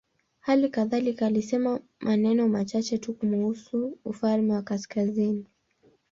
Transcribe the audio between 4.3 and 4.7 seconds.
wa